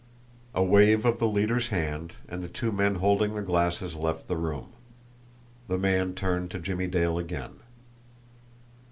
A 0.55 0.63
wave 0.63 1.05
of 1.05 1.19
the 1.19 1.27
leader's 1.27 1.67
hand, 1.67 2.13
and 2.27 2.41
the 2.41 2.47
two 2.49 2.71
men 2.71 2.95
holding 2.95 3.35
the 3.35 3.43
glasses 3.43 3.93
left 3.93 4.27
the 4.27 4.35
room. 4.35 4.73
The 5.67 5.77
man 5.77 6.15
turned 6.15 6.49
to 6.49 6.59
Jimmie 6.59 6.87
Dale 6.87 7.19
again. 7.19 7.59